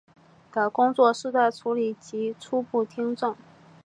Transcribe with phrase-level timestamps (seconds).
[0.51, 3.35] 的工作是在处理及的初步听证。